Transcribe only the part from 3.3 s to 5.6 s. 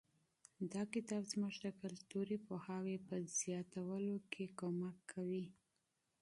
زیاتولو کې مرسته کوي.